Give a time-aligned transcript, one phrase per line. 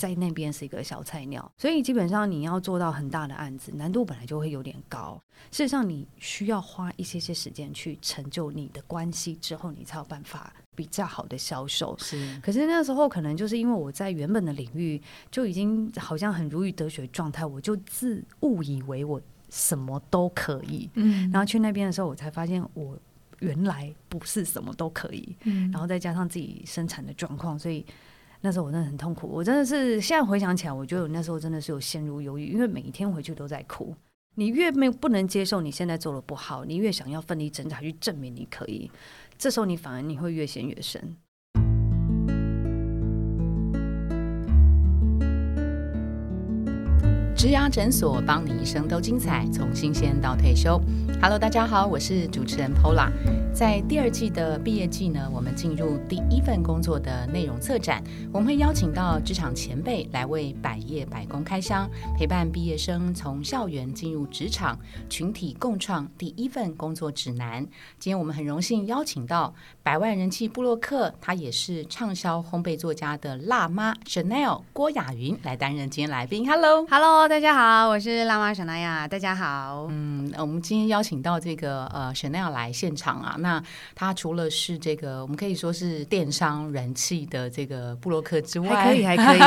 [0.00, 5.22] 在那边是一个小菜鸟，所以基本上你要做到很大的案子，难度本来就会有点高。
[5.50, 11.94] 事实上，你需要花一些些时间去成就你的关系之后，你才有办法比较好的销售。
[11.98, 14.98] 是，可是那时候可能就是因为我在原本的领域
[15.30, 19.20] 就已经好像很如鱼得水状态，我就自误以为我
[19.50, 20.88] 什么都可以。
[20.94, 22.98] 嗯，然后去那边的时候，我才发现我
[23.40, 25.36] 原来不是什么都可以。
[25.44, 27.84] 嗯，然后再加上自己生产的状况，所以
[28.40, 29.26] 那时候我真的很痛苦。
[29.26, 33.94] 我真的是现在回想起来，我觉得我那时候真的是有陷入忧郁，因为每一天回去都在哭。
[34.36, 38.90] 你越没不能接受你现在做的不好，你越想要奋力挣扎去证明你可以，
[39.36, 41.16] 这时候你反而你会越陷越深。
[47.40, 50.78] 植牙诊所，帮你一生都精彩，从新鲜到退休。
[51.22, 53.10] Hello，大家好，我是主持人 Pola。
[53.50, 67.66] 在第二季的毕业季呢，我们进入第一份工作的内容策展，我们会邀请到职场前辈来为百业百工开箱，陪伴毕业生从校园进入职场，群体共创第一份工作指南。
[67.98, 69.54] 今天我们很荣幸邀请到
[69.90, 76.48] 百万人气布洛克，她也是畅销烘焙作家的辣妈 Chanel 郭雅云来担任今天来宾。
[76.48, 77.28] Hello，Hello。
[77.28, 79.08] 大家好，我是辣妈沈娜亚。
[79.08, 83.34] 大家好，嗯，我们今天邀请到这个呃 Chanel 来现场啊。
[83.40, 83.60] 那
[83.96, 89.38] 他除了是这个，我们可以说是电商人气的这个布洛克之外，还可以，还可以。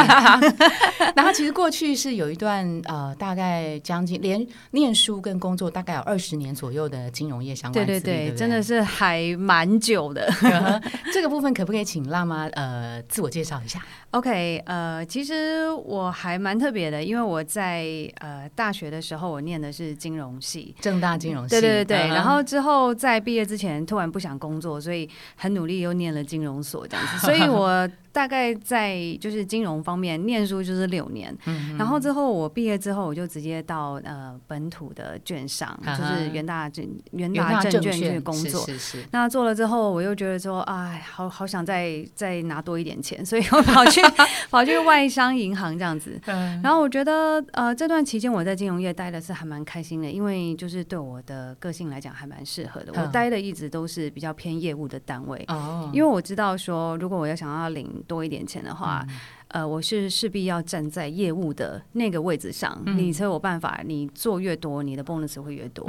[1.16, 7.86] 那他其实过去是有一段呃，大概将近连念书跟工作大概有二十年左右的金融业相关。
[7.86, 10.33] 对对对，真的是还蛮久的。
[11.14, 13.84] 这个部分可不可以请辣妈呃自我介绍一下？
[14.14, 17.84] ？OK，呃，其实我还蛮特别的，因为我在。
[18.20, 21.50] 呃大学的时候，我念的是金融系，正大金融系。
[21.50, 27.18] 对对对然后之后在毕业之前，突然不想工作，所以很努力又念了金融所这样子。
[27.26, 31.36] 所以我大概在就是金融方面念书就是六年。
[31.80, 38.64] 然后之后我毕业之后，我就直接到呃本土的券商，就是元大证元大证券去工作。
[38.66, 39.04] 是是。
[39.12, 44.00] 那做了之后，我又觉得说，哎，好好想再再拿多一点钱，所以我跑去
[44.52, 46.22] 跑去外商银行这样子。
[46.62, 47.64] 然后我觉得呃。
[47.64, 52.92] 呃，这段期间我在金融业待的是还蛮开心的，因为就是对我的个性来讲还蛮适合的。
[52.94, 59.06] 我待的一直都是比较偏业务的单位，哦，因为我知道说，如果我要想要领多一点钱的话，
[59.54, 65.88] 呃，我是势必要站在业务的那个位置上，你才有办法，你做越多，你的 bonus 会越多。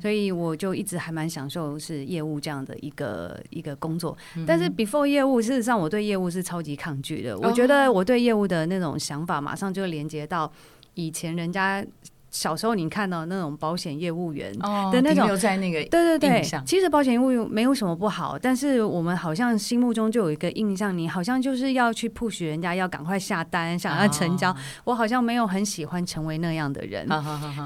[0.00, 4.14] 所以我就一直还蛮享受是业务这样的一个一个工作。
[4.46, 7.38] 但是 before 业务，事实上我对业务是超级抗拒的。
[7.38, 10.52] 我觉得我对业务的那种想法，马上就连接到。
[10.94, 11.84] 以前人家
[12.30, 14.52] 小时候你看到那种保险业务员
[14.92, 24.54] 的那种，在那个对对对，其实保险业务员没有什么不好，但是我们好像心目中就有一个印象，你好像就是要去 push 人家要赶快下单，想要成交。
[24.84, 27.08] 我好像没有很喜欢成为那样的人。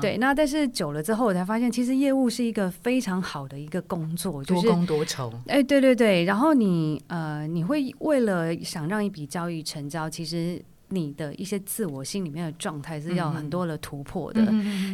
[0.00, 5.32] 对，那但是久了之后，我才发现其实业务是一个非常好的一个工作，多工多酬。
[5.48, 10.62] 哎，对对对，然后你呃，你会为了想让一笔交易成交，其实。
[10.92, 14.42] 你的一些自我心里面的状态是要很多的突破的，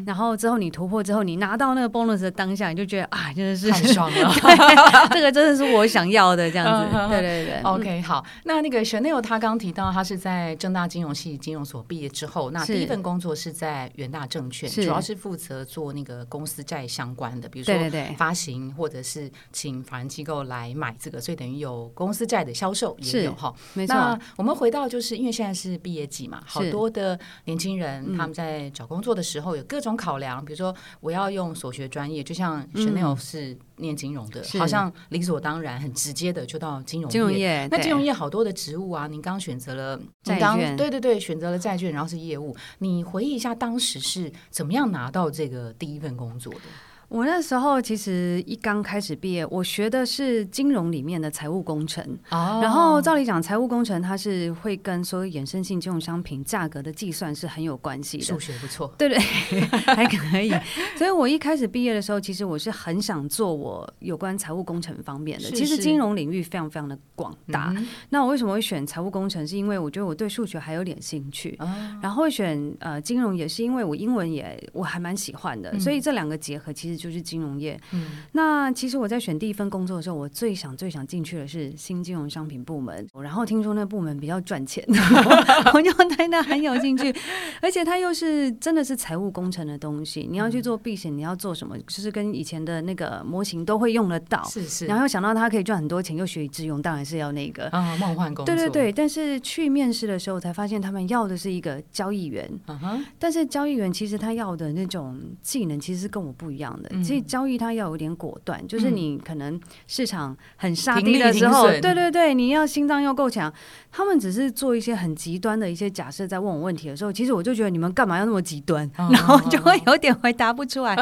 [0.06, 4.32] 然后之后你突破之后，你拿到那个 bonus 的当下，你就觉得啊，真的是太爽了，
[5.10, 6.96] 这个真的是我想要的这样子。
[7.08, 8.24] 对对对，OK，好。
[8.44, 17.74] 那那个 Chanel 他刚提到他是在正大金融系金融所毕业之后，那第一份工作是在元大证券，主要是负责做那个公司债相关的，比如说
[18.16, 23.52] 发行或者是请法人机构来买这个，所以等于有公司债的销售也有哈。
[23.74, 23.94] 没错。
[23.94, 25.76] 那我们回到就是因为现在是。
[25.88, 37.66] 毕业季嘛，好多的年轻人他们在找工作的时候有各种考量，比如说我要用所学专业，就像 Chanel 是念金融的，好像理所当然、很直接的就到金融金融业。
[37.70, 42.54] 那金融业好多的职务啊，您刚选择了债券，对对对，选择了债券，然后是业务。
[42.80, 46.60] 你回忆一下当时是怎么样拿到这个第一份工作的？
[47.08, 52.04] 我那时候其实一刚开始毕业，我学的是金融里面的财务工程。
[52.30, 52.60] 哦。
[52.62, 58.24] 然后照理讲，财务工程它是会跟所有衍生性金融商品价格的计算是很有关系的。
[58.24, 58.92] 数学不错。
[58.98, 60.52] 对对，还可以。
[60.98, 65.50] 所以我一开始毕业的时候，其实我是很想做我有关财务工程方面的。
[65.52, 67.74] 其实金融领域非常非常的广大。
[68.10, 69.48] 那我为什么会选财务工程？
[69.48, 71.58] 是因为我觉得我对数学还有点兴趣。
[72.02, 75.80] 然后会选呃金融，也是因为我英文也我还蛮喜欢的。
[75.80, 76.97] 所以这两个结合，其实。
[76.98, 77.80] 就是金融业。
[77.92, 83.06] 嗯，那其实我在选第一份工作的时候，我最想最想进去的是新金融商品部门。
[83.22, 84.84] 然后听说那部门比较赚钱，
[85.72, 87.14] 我就对那很有兴趣，
[87.62, 90.26] 而且它又是真的是财务工程的东西。
[90.28, 94.42] 你要去做避险，你要做什么，就是跟以前的那个模型都会用得到。
[94.44, 94.86] 是是。
[94.86, 98.54] 然后又想到它可以赚很多钱，又学以致用，当然是要那个啊梦幻工作。
[98.54, 102.48] 对对对，但是去面试的时候才发现，他们要的是一个交易员。
[102.66, 103.04] 嗯哼。
[103.18, 106.87] 但是交易员其实他要的那种技能，其实是跟我不一样的。
[107.02, 113.52] 其实交易它要有点果断，就是你可能市场很杀低的时候，对对对，你要心脏要够强。
[113.90, 120.94] 他们只是做一些很极端的一些假设，在问我问题的时候，其实我就觉得你们干嘛要那么极端， 然后就会有点回答不出来。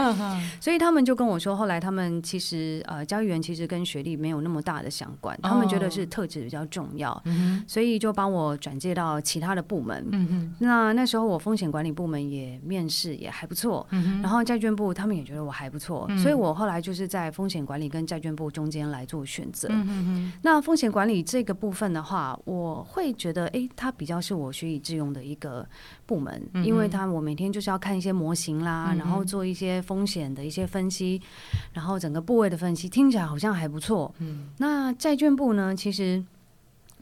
[0.61, 7.21] 所以他们就跟我说，后来他们其实呃，交易员其实跟学历没有那么大的相关，他们觉得是特质比较重要，
[7.67, 10.06] 所以就帮我转介到其他的部门。
[10.61, 13.87] 那那时候我风险管理部门也面试也还不错，
[14.23, 19.69] 然后债券部他们也觉得我还不错，所以我后来就是在风险管理跟债券部中间来做选择。
[20.43, 22.67] 那风险管理这个部分的话，我。
[22.67, 25.64] 我会觉得，哎，它比较是我学以致用的一个
[26.05, 31.20] 部门，因为它我每天就是要看一些模型啦，然后做一些风险的一些分析，
[31.73, 34.12] 然后整个部位的分析，听起来好像还不错。
[34.19, 36.25] 嗯，那债券部呢，其实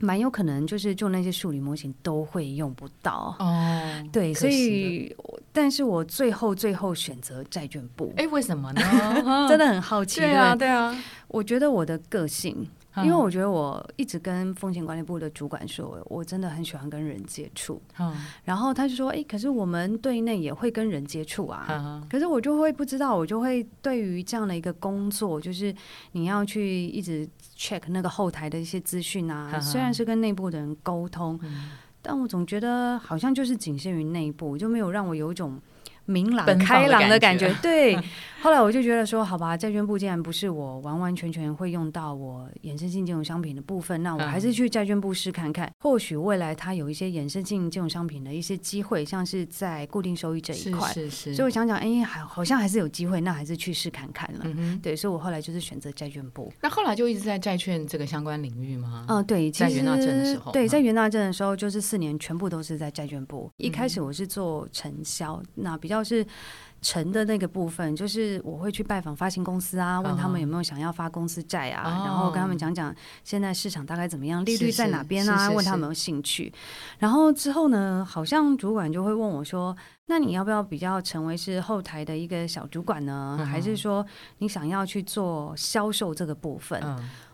[0.01, 4.09] 蛮有可能就是做那些数理模型都会用不到哦。
[4.13, 5.15] 对，所以，
[5.53, 8.83] 但是我最后最后选择债券部，哎，为什么呢？
[9.49, 10.21] 真的很好奇。
[10.21, 10.97] 对啊，对啊，
[11.29, 12.67] 我觉得我的个性。
[12.99, 17.83] 因为我觉得我一直跟风险管理部的主管说，我真的很喜欢跟人接触。
[18.45, 25.75] 然后他就说：“哎，可是我们对内也会跟人接触啊。”可是我就会不知道，我就会对于这样的一个工作，就是
[26.13, 29.59] 你要去一直 check 那个后台的一些资讯啊。
[29.61, 31.41] 虽然是跟内部的人沟通，
[32.01, 35.61] 但我总觉得好像就是仅限于内部，就没有让我有一种。
[36.07, 37.99] 明朗开朗的感觉，对。
[38.45, 50.93] 后来我就觉得说，好吧，债券部既然不是我完完全全会用到我衍生性金融商品的部分，那我还是去债券部试看看，或许未来它有一些衍生性金融商品的一些机会，像是在固定收益这一块。
[50.93, 51.35] 是是。
[51.35, 54.41] 所以我想想，哎，还好像还是有机会，那还是去试看看了。
[54.45, 56.53] 嗯对，所以我后来就是选择债券部。
[56.61, 59.07] 那后来就一直在债券这个相关领域吗？
[59.09, 59.51] 嗯，对。
[59.51, 63.51] 在元大镇的时候，对，在元大镇的时候，就是四年全部都是在债券部。
[63.57, 66.27] 一开始我是做承销，那比较是。
[66.87, 76.53] 成的那个部分，就是我会去拜访发行公司啊，问他们有没有想要发公司债啊，然后跟他们讲讲现在市场大概怎么样，利率在哪边啊，问他们有兴趣。
[76.99, 79.75] 然后之后呢，好像主管就会问我说
[80.09, 83.39] ：“那你要不要比较成为是后台的一个小主管呢？
[83.51, 84.05] 还是说
[84.41, 86.79] 你想要去做销售这个部分？”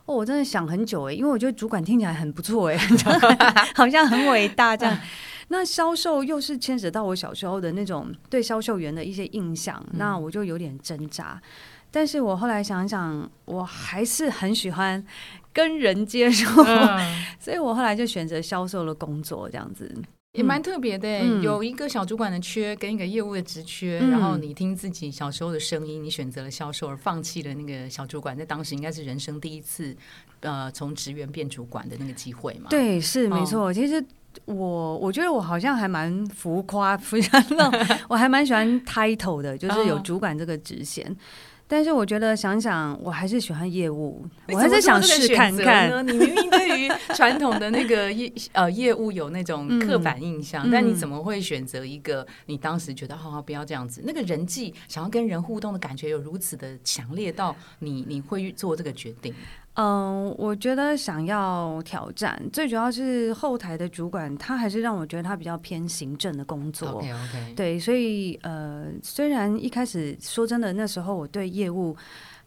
[0.07, 2.79] 哦，我真的想很久哎，因为我觉得主管听起来很不错哎，
[3.75, 4.97] 好像很伟大这样。
[5.53, 11.43] 那销售又是牵扯到我小时候的那种对销售员的一些印象，那我就有点挣扎。
[11.91, 15.05] 但是我后来想想，我还是很喜欢
[15.53, 16.63] 跟人接触，
[17.41, 19.93] 所以我后来就选择销售的工作，这样子
[20.35, 21.19] 也蛮特别的。
[21.43, 29.97] 有一个小主管的缺跟一个业务的职缺，然后你听自己小时候的声音，你选择了销售而放弃了那个小主管，在当时应该是人生第一次，
[30.43, 32.71] 呃，从职员变主管的那个机会嘛？
[32.71, 33.73] 对，是没错。
[33.75, 34.01] 其实。
[34.45, 41.17] 我我觉得我好像还蛮浮夸，非常那种，我还蛮喜欢 title 的，就是有主管这个职衔。
[41.73, 46.05] 但是我觉得想想，我还是喜欢业务，我还是想试看看。
[46.05, 54.03] 你明明对于传统的那个 业呃业务有那种刻板印象，但你怎么会选择一个你当时觉得好好不要这样子？
[54.05, 59.33] 那个人际想要跟人互动的感觉有如此的强烈到你你会做这个决定？
[59.75, 66.91] 嗯，我觉得想要挑战，最主要是后台的主管，他还是让我觉得他比较偏行政的工作。
[66.91, 71.97] OK OK，对，所以呃，虽然一开始说真的，那时候我对业务。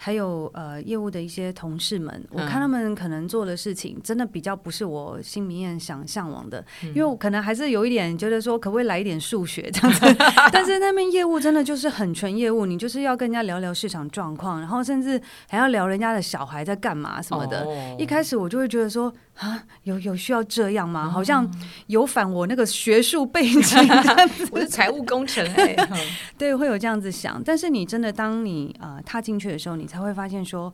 [0.03, 10.05] 还有呃，业务的一些同事们，我看他们可能做的事情，真的比较不是我心里面想向往的，因为我可能还是有一点觉得说，可不可以来一点数学这样子？
[10.51, 17.65] 但是那边业务真的就是很纯业务，你就是要跟人家聊聊市场状况，然后甚至还要聊人家的小孩在干嘛什么的。
[17.97, 19.13] 一开始我就会觉得说。
[19.35, 21.09] 啊，有有需要这样吗？
[21.09, 21.49] 好像
[21.87, 23.79] 有反我那个学术背景，
[24.51, 25.75] 我是财务工程哎，
[26.37, 27.41] 对，会有这样子想。
[27.43, 30.71] 但是你真的当你啊踏进去的时候，你才会发现说，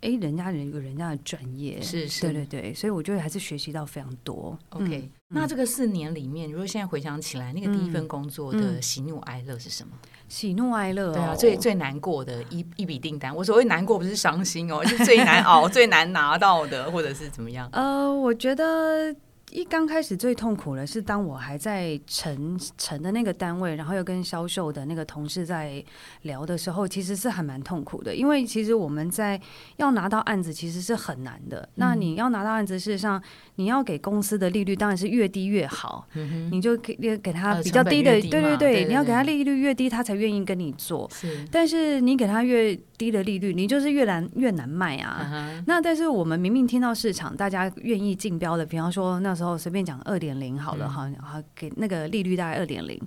[0.00, 4.56] 哎，人家人有人家的专业，是是，对对对，所以我觉得还是学习到非常多。
[4.68, 9.92] OK，那这个四年里面，如果现在回想起来，那个第一份工作的喜怒哀乐是什么？
[10.28, 13.34] 喜怒哀乐，对啊，最最难过的一一笔订单。
[13.34, 17.68] 我所谓难过，不是伤心哦， 是最难熬、最难拿到的，或者是怎么样？
[17.72, 19.14] 呃，我觉得
[19.54, 25.82] 一刚开始最痛苦的是，当我还在成成的那个单位，然后又跟销售的那个同事在
[26.22, 28.12] 聊的时候，其实是还蛮痛苦的。
[28.12, 29.40] 因为其实我们在
[29.76, 31.68] 要拿到案子，其实是很难的。
[31.76, 33.22] 那你要拿到案子，事实上
[33.54, 36.04] 你要给公司的利率当然是越低越好。
[36.50, 41.08] 你就给给他比较低的，对对对，你要给他利率越低，他才愿意跟你做。
[41.14, 45.62] 是，但是你给他越低的利率，你就是越难越难卖啊。
[45.68, 49.43] 那但是我们明明听到市场大家愿意竞标的，比方说那时候。
[49.44, 52.98] 然后随便讲二点零好了哈，好给那个利率大概二点零，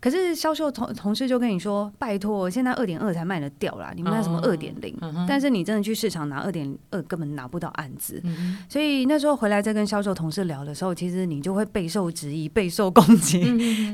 [0.00, 4.96] 可是销售同同事就跟你说，拜托，现在二点二才卖得掉啦，你们那什么二点零？
[5.26, 8.22] 但是你真的去市场拿二点二，根本拿不到案子。
[8.68, 13.42] 所以那时候回来再跟销售同事聊的时候，其实你就会备受质疑、备受攻击。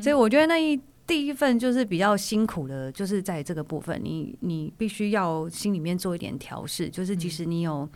[0.02, 7.88] 所以我觉得那一第一份就是比较辛苦的，就是在这个部分，你你必须要心里面做一点调试，就是即使你有。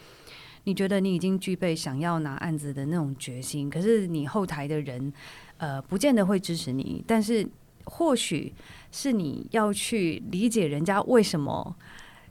[0.65, 5.13] 你觉得你已经具备想要拿案子的那种决心，可是你后台的人，
[5.57, 7.03] 呃，不见得会支持你。
[7.07, 7.47] 但是
[7.85, 8.53] 或许
[8.91, 11.75] 是你要去理解人家为什么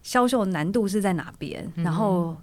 [0.01, 2.38] 销售难度是在哪边，然后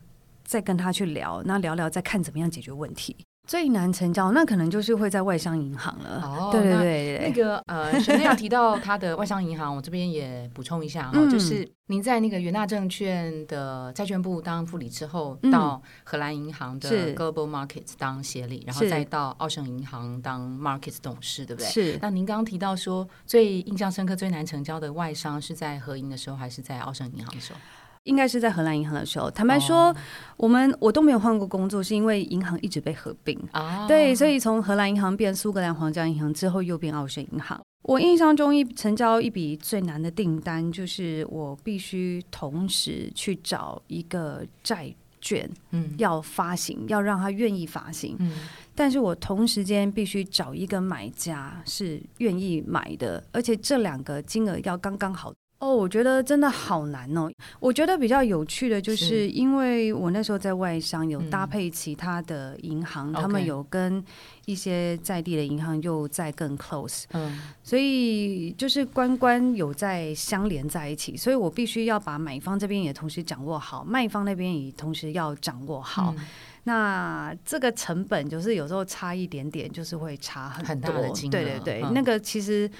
[0.44, 3.16] 再跟他去聊，那聊聊再看怎么样解决问题。
[3.48, 6.20] 最难成交，那可能就是会在外商银行了。
[6.22, 21.70] 哦，对对对，那个呃，沈要提到他的外商银行，我这边也补充一下哈，就是您在那个元大证券的债券部当副理之后，到荷兰银行的 Global Markets 当协理，然后再到澳盛银行当 Markets 董事，对不对？
[21.70, 21.98] 是。
[22.02, 27.58] 那您刚刚提到说，最印象深刻、最难成交的外商是在合银的时候，还是在澳盛银行的时候？
[28.04, 29.30] 应该是在荷兰银行的时候。
[29.30, 29.94] 坦白说，
[30.36, 33.86] 我们我都没有换过工作，是因为银行一直被合并啊。
[33.86, 37.60] 对，所以从荷兰银行变苏格兰皇家银行之后，又变澳盛银行。
[37.82, 48.32] 我印象中一成交一笔最难的订单，就是我必须同时去找一个债券，嗯，要发行，要让他愿意发行，嗯，
[48.74, 55.32] 但是我同时间必须找一个买家是愿意买的，而且这两个金额要刚刚好。
[55.60, 57.28] 哦，我觉得真的好难哦。
[57.58, 64.02] 我觉得比较有趣的就是，因为我那时候在外商有搭配其他的银行，他们有跟
[64.46, 76.14] 一些在地的银行又在更 close，嗯，所以就是关关有在相连在一起，所以我必须要把买方这边也同时掌握好，卖方那边也同时要掌握好。
[76.62, 80.92] 那这个成本就是有时候差一点点，就是会差很多。
[81.30, 82.70] 对对对，那个其实。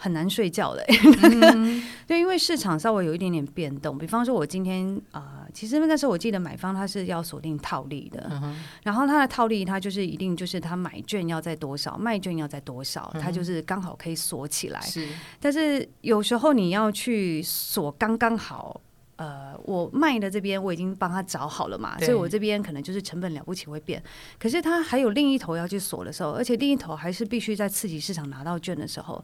[0.00, 0.86] 很难睡觉的，
[2.06, 3.98] 就因为市场稍微有一点点变动。
[3.98, 8.30] 比方说，我今天啊，其实那时候我记得买方他是要锁定套利的，
[8.84, 14.80] 然后他的套利他就是一定就是他买券要在多少，卖券要在多少，他就是刚好可以锁起来。
[14.82, 15.08] 是，
[15.40, 18.80] 但是有时候你要去锁刚刚好。
[19.18, 24.00] 呃，我卖的这边我已经帮他找好了嘛，所以我这边可能就是成本了不起会变，
[24.38, 29.22] 可是他还有另一头要去锁的时候，而且另一头还是必须在刺激市场拿到券的时候，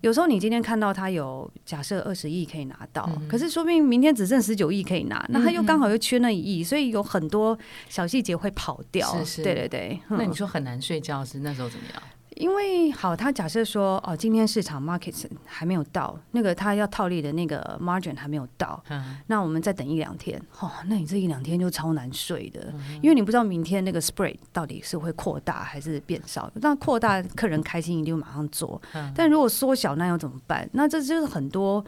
[0.00, 7.58] 有时候你今天看到他有假设二十亿可以拿到，可是说不定明天只剩十九亿可以拿，那他又刚好又缺那一亿，所以有很多
[7.90, 9.06] 小细节会跑掉。
[9.18, 10.00] 是是，对对对。
[10.08, 12.02] 那你说很难睡觉是那时候怎么样？
[12.36, 18.82] 因为好，他假设说哦，今天市场 market 还没有到，那个他要套利的那个 margin 还没有到，
[19.26, 28.80] 那我们再等一两天，哦，那你这一两天就超难睡的，因为你不知道明天那个 spread 到底是会扩大还是变少，那扩大客人开心一定马上做，
[29.14, 30.68] 但如果缩小那要怎么办？
[30.72, 31.84] 那这就是很多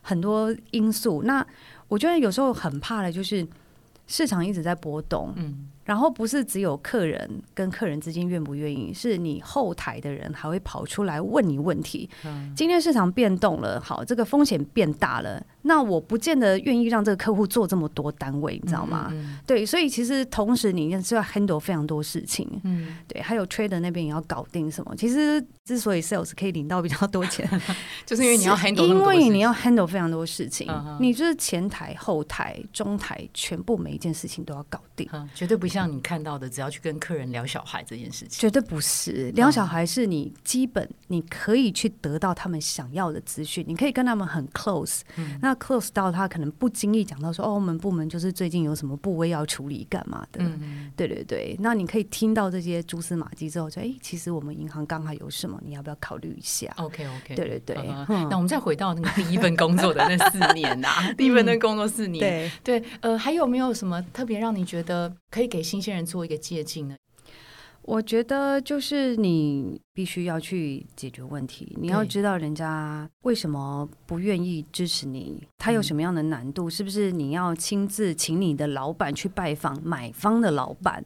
[0.00, 1.22] 很多因素。
[1.22, 1.46] 那
[1.86, 3.46] 我觉得有时候很怕的就是
[4.08, 5.68] 市场一直在波动，嗯。
[5.84, 12.08] 然后不是只有客人跟客人之间愿不愿意，是你后台的人还会跑出来问你问题。
[12.54, 15.44] 今天市场变动了，好，这个风险变大了。
[15.62, 19.12] 那我不见得愿意让这个客户做这么多单位，你知道吗？
[19.46, 24.94] 对，所以其实同时你是要 handle 非常多事情，嗯，对，还有 trader 那边也要搞定什么。
[24.96, 27.48] 其实之所以 sales 可以领到比较多钱，
[28.04, 45.02] 就是因为你要 handle，因为你要 handle 非常多事情，你就是前台、后台、中台，全部每一件事情都要搞定，绝对不像你看到的，只要去跟客人聊小孩这件事情，绝对不是聊小孩，是你基本你可以去得到他们想要的资讯，你可以跟他们很 close，
[45.40, 45.51] 那。
[45.56, 50.42] Close 到他可能不经意讲到说哦，我们部门就是最近有什么部位要处理干嘛的？
[50.42, 51.56] 嗯，对对对。
[51.60, 57.76] 那你可以听到这些蛛丝马迹之后，说哎，其实我们银行刚好有什么，你要不要考虑一下？OK OK，对对对。
[58.28, 62.20] 那我们再回到那个第一份工作的那四年呐， 第一份的工作四年，
[62.64, 62.88] 对对。
[63.00, 66.94] 呃，还有没有什么特别让你觉得可以给新鲜人做一个借鉴呢？
[67.82, 81.04] 我觉得就是你必须要去解决问题，你要知道人家为什么不愿意支持你，他有什么样的难度，是不是你要亲自请你的老板去拜访买方的老板，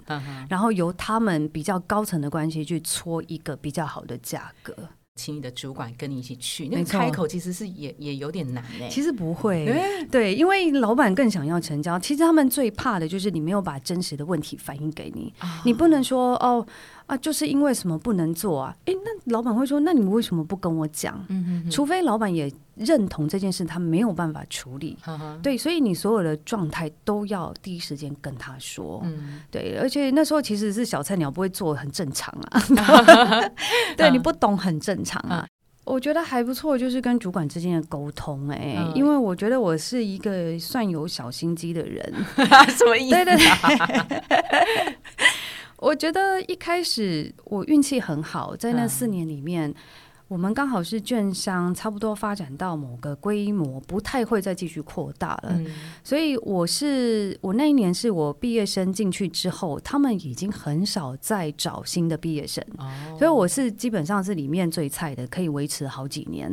[0.48, 4.74] 然后由他们比较高层的关系去搓一个比较好的价格。
[5.16, 8.88] 请你的主管跟你一起去，那个开口其实是也也有点难哎。
[8.88, 9.66] 其实不会，
[10.10, 11.98] 对，因为老板更想要成交。
[11.98, 15.32] 其实他们最怕的就是你没有把真实的问题反映给你，
[15.64, 16.64] 你不能说哦。
[17.06, 18.76] 啊，就是因为什么不能做啊？
[18.84, 21.24] 哎，那老板会说，那你为什么不跟我讲？
[21.70, 24.98] 除非老板也认同这件事，他没有办法处理。
[25.40, 29.00] 对，所以你所有的状态都要第一时间跟他说。
[29.04, 32.60] 嗯，对，而且那时候其实是小菜鸟，不会做，很正常啊。
[33.96, 35.46] 对，你不懂很正常啊。
[35.84, 38.48] 我觉得还不错，就是跟主管之间的沟通。
[38.48, 42.12] 哎，因为我觉得我是一个算有小心机的人。
[42.76, 43.14] 什么意思？
[43.14, 44.96] 对对对。
[45.78, 49.74] 我觉得一开始我运气很好，在那四年里面。
[50.28, 55.56] 我们刚好是券商，差不多发展到某个规模，不太会再继续扩大了。
[56.02, 62.64] 所以我是我那一年是我毕业生进去之后，他们已经很少再找新的毕业生，
[63.16, 66.52] 所以我是基本上是里面最菜的，可以维持好几年。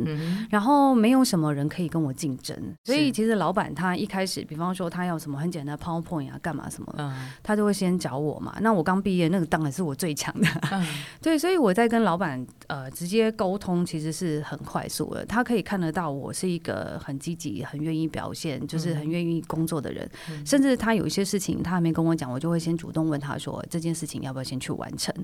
[0.50, 7.12] 然后没有什么人可以跟我竞争，所以其实老板他一开始，比方说他要什么很简单的 PowerPoint 啊，干嘛什么，
[7.42, 8.56] 他就会先找我嘛。
[8.60, 10.46] 那我刚毕业，那个当然是我最强的。
[11.20, 13.58] 对，所以我在跟老板呃直接沟。
[13.58, 20.08] 通其实是很快速的，他可以看得到我是一个很积极、很愿意表现，就是很愿意工作的人。
[20.44, 25.14] 甚至他有一些事情他还没跟我讲，我就会先主动问他说：“这件事情要不要先去完成？”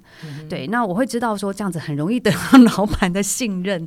[0.48, 3.86] 对，那我会知道说这样子很容易得到 老板的信任。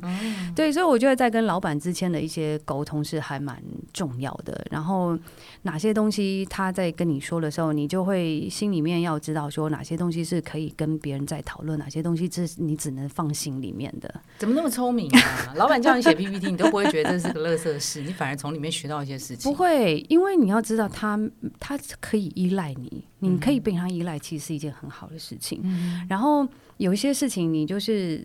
[0.54, 3.60] 对，所以我觉得在跟老板之间的一些沟通是还蛮
[3.92, 4.64] 重要的。
[4.70, 5.18] 然后
[5.62, 14.22] 哪些东西他在跟你说的时候，你就会心里面要知道说哪些东西是可以跟别人在讨论，哪些东西是你只能放心里面的。
[14.44, 15.54] 怎么那么聪明啊？
[15.56, 19.50] 老板叫你写 PPT，你都不会觉得这是个乐色事，你反而从里面学到一些事情。
[19.50, 21.18] 不会，因为你要知道，他
[21.58, 25.62] 他可以依赖你，你可以被他依赖，其实是一件很好的事情。
[26.10, 26.46] 然后
[26.76, 28.22] 有一些事情，你就是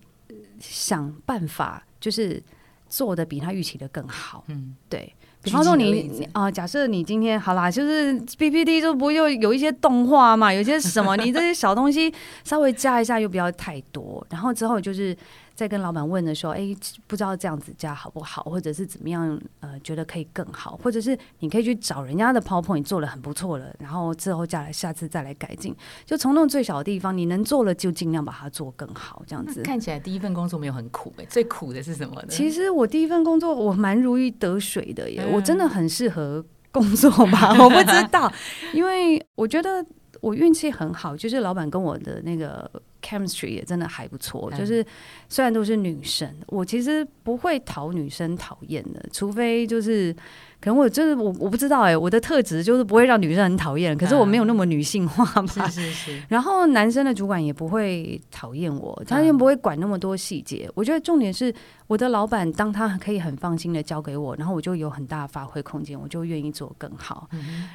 [0.59, 2.43] 想办法，就是
[2.89, 4.43] 做的比他预期的更好。
[4.49, 5.13] 嗯，对。
[5.41, 15.15] 比方说你啊，假设你今天好啦，就是 PPT 就不又有一些动画嘛，有些什么，你这些小东西稍微加一下，又不要太多，然后之后就是。
[15.59, 16.73] 在跟老板问的时候，哎，
[17.05, 19.37] 不知道这样子加好不好，或者是怎么样？
[19.59, 25.75] 呃，觉得可以更好，或者是你可以去找人家的 PowerPoint 做的很不错了，然后之后再来下次再来改进。
[26.05, 29.61] 就从那种最小的地方，你能做了就尽量把它做更好，这样子。
[29.63, 32.27] 看起来第一份工作没有很苦哎，最苦的是什么呢？
[32.29, 37.51] 其实我第一份工作我蛮如鱼得水的耶，我真的很适合工作吧？
[37.61, 38.31] 我不知道，
[38.71, 39.85] 因为我觉得
[40.21, 42.71] 我运气很好，就是老板跟我的那个。
[43.01, 44.85] Chemistry 也真的还不错，就是
[45.27, 50.15] 虽然都是女生，我其实不会讨女生讨厌的，除非就是。
[50.61, 55.47] 可能我就是我我不知道哎，我的特质就是不会让女生很讨厌，可是我没有那么女性化嘛。
[55.69, 56.21] 是是是。
[56.27, 60.69] 然后男生的主管也不会讨厌我，他也不会管那么多细节。
[60.75, 61.53] 我觉得重点是
[61.87, 67.29] 我的老板，当他可以很放心的交给我，然后我就有很大的发挥空间，我就愿意做更好。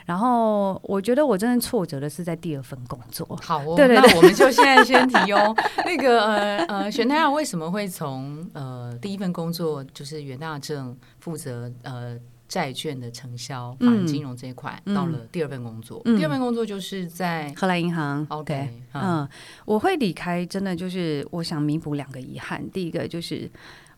[0.05, 3.27] 然后我觉得我真的挫折的是在第二份工作。
[3.42, 5.57] 好哦，对对对，我们就现在先提哦。
[5.87, 12.18] 那个呃呃，玄太阳为什么会从呃第一份工作就是袁大正负责呃。
[12.48, 16.02] 债券的承销、嗯金融这一块，到了第二份工作。
[16.04, 18.26] 第二份工作就是在荷兰银行。
[18.28, 19.28] OK，嗯，
[19.64, 22.68] 我会离开，真的就是我想弥补两个遗憾。
[22.70, 23.50] 第一个就是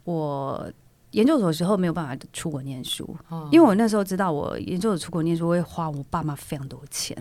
[0.04, 0.70] 我
[1.12, 3.16] 研究所的时候没有办法出国念书，
[3.50, 7.16] 因为我那时候知道我研究所出国念书会花我爸妈非常多钱，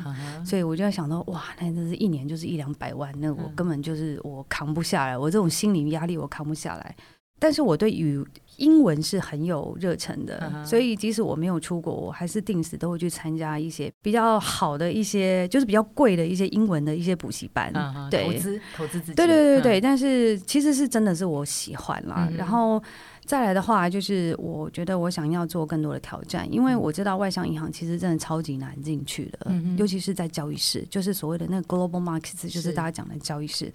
[0.45, 6.95] 所以我就在想到，哇，那真是一年就是一两百万，那我根本就是我扛不下来，我这种心理压力我扛不下来。
[7.39, 8.23] 但是我对语
[8.57, 17.69] 英文是很有热忱的，所以即使我没有出国，我还是定时都会去参加一些比较好的一些，就是比较贵的一些英文的一些补习班。
[18.09, 19.13] 对，投资投资自己。
[19.13, 22.29] 对对对对，但是其实是真的是我喜欢啦。
[22.37, 22.81] 然后
[23.25, 33.71] 再来的话，就是我觉得我想要做更多的挑战，因为我知道外商银行其实真的超级难进去的，尤其是在交易室，就是所谓的那个 global markets，就是大家讲的交易室。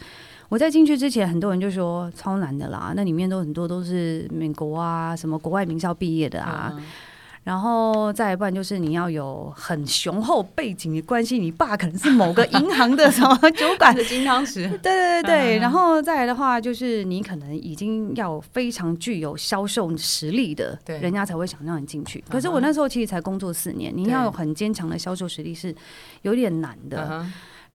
[0.49, 6.77] 我在进去之前，很多人就说超难的啦，那里面都很多都是美国啊，什么国外名校毕业的啊，
[7.51, 22.23] 然后再不然就是你要有很雄厚背景的关系，你爸可能是某个银行的什么主管的金汤匙， 对对对对，然后再来的话就是你可能已经要非常具有销售实力的，对，人家才会想让你进去。
[22.31, 25.75] 可是我那时候其实才工作四年，你要有很坚强的销售实力是
[26.23, 27.27] 有点难的。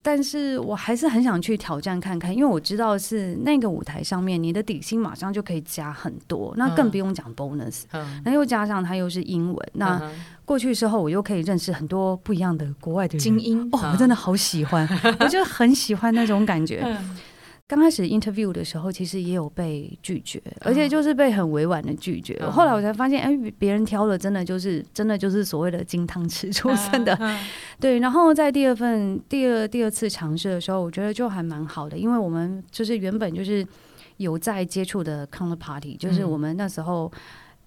[0.04, 7.84] 但是我还是很想去挑战看看，因为我知道是那个舞台上面，你的底薪马上就可以加很多，那更不用讲 bonus，
[8.26, 10.02] 那又加上它又是英文，那
[10.44, 14.88] 过去之后我又可以认识很多不一样的国外的精英，哦，我真的好喜欢，
[15.20, 16.82] 我就很喜欢那种感觉。
[17.72, 22.38] 刚开始 interview 的时候，其实也有被拒绝，而且就是被很委婉的拒绝。
[22.48, 27.18] 后来我才发现，哎，别人挑的真的就是真的就是所谓的金汤匙出身的，
[27.80, 28.00] 对。
[28.00, 33.66] 然后在第二份第二第二次尝试的时候，我觉得就还蛮好的，因为我们就是原本就是
[34.18, 37.10] 有在接触的 counterparty，就是我们那时候。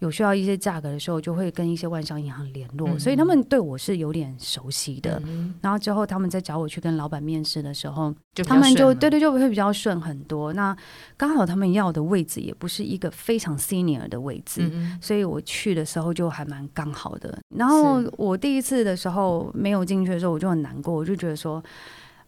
[0.04, 5.20] 有需要一些价格的时候，就会跟一些外商银行联络，所以他们对我是有点熟悉的。
[5.60, 8.14] 然后之后他们在找我去跟老板面试的时候，
[8.46, 10.52] 他们就对对就会比较顺很多。
[10.52, 10.76] 那
[11.16, 17.38] 刚好他们要的位置也不是一个非常 senior 的位置，所以我去的时候就还蛮刚好的。
[17.56, 21.62] 然后我第一次的时候没有进去的时候，我就很难过，我就觉得说。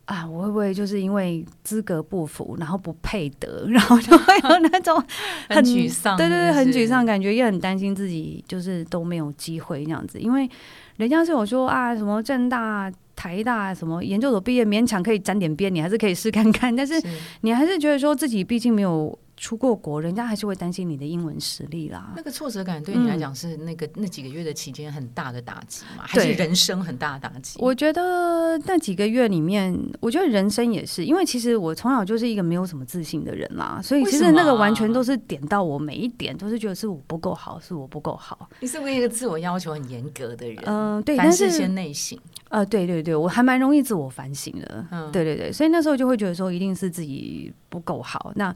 [0.07, 5.03] 啊，我会不会就是因为资格不符，然后不配得， 然后就会有那种
[5.51, 6.17] 很沮丧？
[6.17, 10.19] 对对对，很沮丧，感觉也很担心自己就是都没有机会这样子。
[10.19, 10.49] 因为
[10.97, 16.75] 人家是有说啊，什么正大、台大什么研究所毕业，勉强可以沾点边，你还是可以试看看。
[16.75, 16.95] 但是
[17.41, 19.19] 你还是觉得说自己毕竟没有。
[19.37, 22.13] 出过国，人家还是会担心你的英文实力啦。
[22.17, 26.05] 那个挫折感对你来讲是那个那几个月的期间很大的打击嘛？
[26.07, 27.59] 还是人生很大的打击？
[27.61, 38.49] 我觉得那几个月里面，我觉得人生也是，因为其实我从小就是一个没有什么自信的人啦，所以其实那个完全都是点到我每一点，都是觉得是我不够好，是我不够好。
[38.61, 40.63] 你是不是一个自我要求很严格的人？
[40.67, 42.19] 嗯，对，但是先内省。
[42.49, 44.87] 呃，对对对，我还蛮容易自我反省的。
[44.91, 48.33] 嗯，对对对，所以那时候就会觉得说，一定是自己不够好。
[48.37, 48.55] 那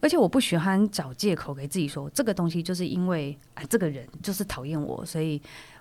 [0.00, 5.40] 而且我不喜欢找借口给自己说这个东西就是因为啊这个人就是讨厌我，所以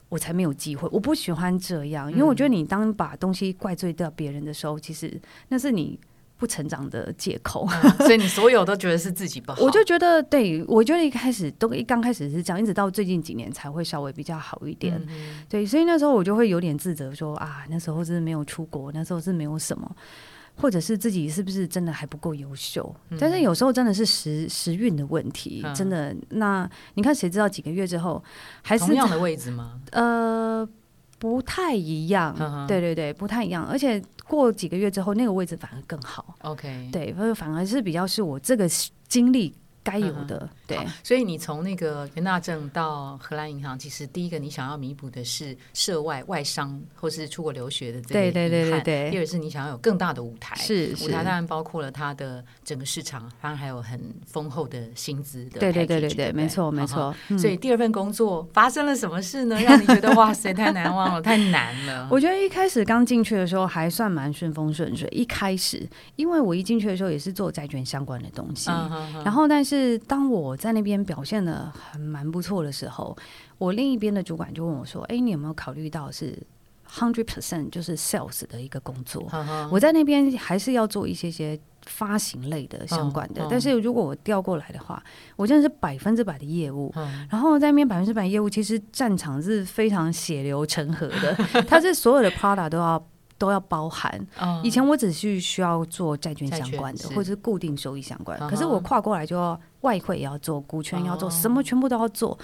[0.10, 0.88] 我才没有机会。
[0.91, 5.99] 我不喜欢这样，因为我觉得你当把东西怪罪掉别人的时候，其实那是你
[6.38, 7.67] 不成长的借口。
[7.99, 9.60] 所以你所有都觉得是自己不好。
[9.63, 14.99] 我就觉得，对我觉得一开始都一刚开始是这样，一直到最近几年才会稍微比较好一点。
[15.49, 19.95] 对，所以那时候我就会有点自责，说啊那时候是没有出国，那时候是没有什么。
[20.58, 22.93] 或者是自己是不是真的还不够优秀？
[23.20, 26.15] 但是有时候真的是时时运的问题，真的。
[26.30, 28.24] 那你看，谁知道几个月之后
[28.63, 29.80] 还是同样的位置吗？
[29.91, 30.67] 呃，
[31.20, 32.65] 不太一样。
[32.67, 33.65] 对对对，不太一样。
[33.65, 36.36] 而且过几个月之后，那个位置反而更好。
[36.41, 38.67] OK，对，反而是比较是我这个
[39.08, 39.56] 经历。
[39.89, 57.15] 该有的，对，所以你从那个元大正到荷兰银行，其实第一个你想要弥补的是涉外外商或是出国留学的这个遗憾，第二是你想要有更大的舞台，是舞台当然包括了它的整个市场，当然还有很丰厚的薪资的，对对对对对，没错没错。
[57.39, 59.58] 所以第二份工作发生了什么事呢？
[59.62, 62.10] 让你觉得哇塞太难忘了，太难了。
[62.12, 68.69] 我觉得一开始刚进去的时候还算蛮顺风顺水，一开始因为我一进去的时候也是做债券相关的东西，
[69.23, 69.77] 然后但是。
[69.78, 73.16] 是当我在那边表现的很蛮不错的时候，
[73.58, 76.38] 我另一边的主管就问我说：“哎，你有没有考虑到是
[76.90, 79.28] hundred percent 就是 sales 的一个工作？
[79.72, 85.02] 我在那边还是要做一些些发行类的相关的，但是如果我调过来的话，
[85.36, 86.92] 我真的是百分之百的业务。
[87.30, 91.34] 然后在那边百分之百业务，其实战场是非常血流成河的，
[91.68, 93.02] 它是所有的 product 都要。”
[93.38, 94.19] 都要包含。
[94.63, 98.38] 以前我只是需要做债券相关的，或者是固定收益相关。
[98.50, 102.38] 可是我跨过来就要外汇也要做，股权要做，什么全部都要做。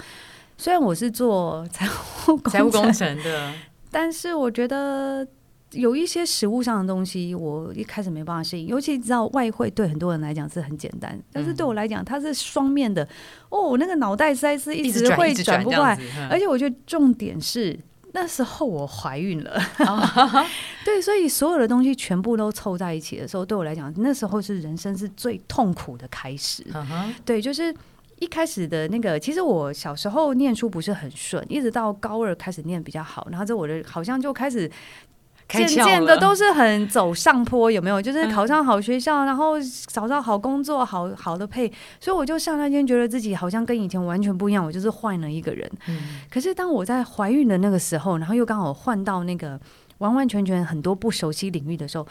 [0.56, 1.86] 虽然我是做财
[2.28, 3.52] 务财务工程的，
[3.90, 5.26] 但是我觉得
[5.72, 8.68] 有一些实物上的东西，我一开始没办法适应。
[8.68, 13.06] 尤其知道外汇对很多人来讲是很简单，但是对我来讲它是双面的。
[13.48, 15.98] 哦，我那个脑袋实在是一直会转不过来，
[16.30, 17.76] 而且我觉得重点是。
[18.16, 19.60] 那时候我怀孕了，
[20.84, 26.64] 对，所以所有的东西全部都凑在一起的时候，对我来讲，那时候是人生是最痛苦的开始。
[27.24, 27.74] 对，就是
[28.20, 34.70] 一开始的那个，其实我小时候念书不是很顺，一直到高二开始念比较好，然后这我的好像就开始。
[35.48, 38.00] 渐渐的都是很走上坡，有没有？
[38.00, 39.54] 就是考上好学校，然后
[39.86, 41.70] 找到好工作，好好的配。
[42.00, 45.70] 所以我就上那天觉得自己好像跟以前完全不一样，我就是换了一个人。
[46.30, 49.60] 可是当我在怀孕的那个时候，然后又刚好换到那个
[49.98, 52.06] 完完全全很多不熟悉领域的时候。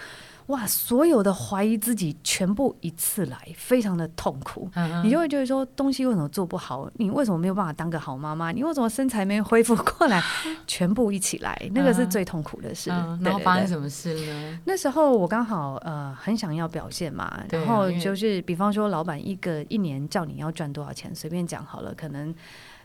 [0.47, 0.67] 哇！
[0.67, 4.69] 所有的怀疑自己全部一次来，非常的痛苦。
[5.03, 6.89] 你就会觉得说，东西为什么做不好？
[6.95, 8.51] 你为什么没有办法当个好妈妈？
[8.51, 10.21] 你为什么身材没恢复过来？
[10.67, 12.89] 全部一起来，那个是最痛苦的事。
[12.89, 14.59] 然后发生什么事呢？
[14.65, 22.33] 那时候我刚好呃很想要表现嘛，然后就是比方说，老板一个一年叫你要赚多少钱，随便讲好了，可能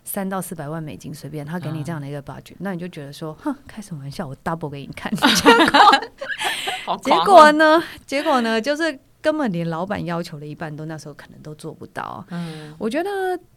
[0.04, 4.26] 三到四百万美金，随便他给你这样的一个 budget，那你就觉得说，哼，开什么玩笑？
[4.26, 5.12] 我 double 给你看。
[6.96, 7.82] 结果呢？
[8.06, 8.60] 结果呢？
[8.60, 12.24] 就是根本连老板要求的一半都那时候可能都做不到。
[12.30, 13.10] 嗯，我觉得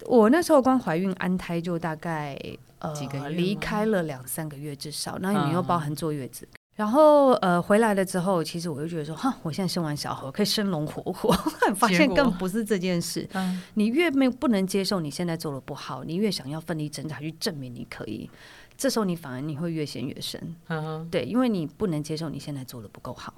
[0.05, 2.37] 我那时候光怀孕安胎就大概
[2.79, 6.47] 呃几个月，离开了两三个月至少，那里面又包含坐月子。
[6.73, 11.31] 然后呃回来了之后，其实我就觉得说，哈，我现在生完小孩可以生龙活虎，
[11.75, 13.27] 发现根本不是这件事。
[13.33, 18.27] 嗯，你越没不能接受你现在做的不好，你越想要奋力挣扎去证明你可以。
[18.81, 20.41] 这时候你反而你会越陷越深，
[21.11, 23.31] 对，因为你不能接受你现在做的不够好，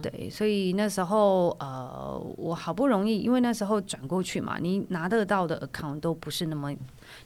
[0.00, 6.74] 对，所以那时候呃，我好不容易，因为那时候转过去嘛，你拿得到的 account 都不是那么，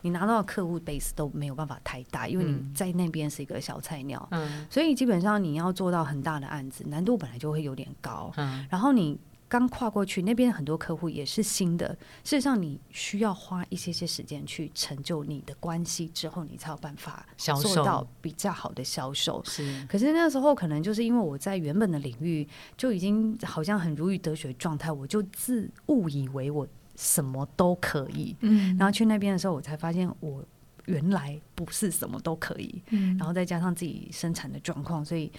[0.01, 9.17] 你拿到的客户 base 都没有办法太大，因为你在那边是一个小菜鸟，嗯，所以基本上你要做到很大的案子，难度本来就会有点高，嗯，然后你。
[9.53, 11.89] 刚跨过去，那边很多客户也是新的。
[12.25, 17.27] 事实上，你需要花一些些时间去成就你的关系，之后你才有办法
[17.61, 19.43] 做到比较好的销售。
[19.45, 28.35] 是，可是那时候可能就是因为我在原本的领域就已经好像很如鱼得水状态，我就自误以为我什么都可以。
[28.41, 30.43] 嗯，然后去那边的时候，我才发现我
[30.87, 32.83] 原来不是什么都可以。
[32.89, 35.31] 嗯，然后再加上自己生产的状况，所以。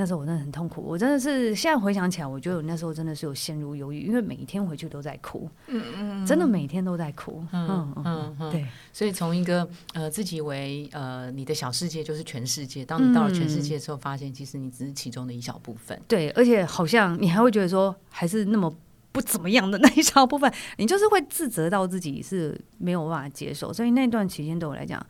[0.00, 18.74] 那时候我真的很痛苦，我真的是现在回想起来，我觉得我那时候真的是有陷入忧郁，因为每一天回去都在哭，嗯嗯，真的每天都在哭，嗯嗯嗯，对，所以从一个呃自己为呃你的小世界就是全世界，当你到了全世界之后，发现其实你只是其中的一小部分，对，而且好像你还会觉得说还是那么
[19.12, 25.04] 不怎么样的那一小部分，你就是会自责到自己是没有办法接受，所以那段期间对我来讲。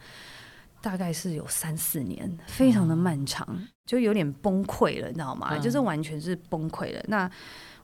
[0.82, 3.46] 大概是有三四年，非常的漫长，
[3.86, 5.58] 就有点崩溃了，你知道吗？
[5.58, 7.00] 就是完全是崩溃了。
[7.08, 7.30] 那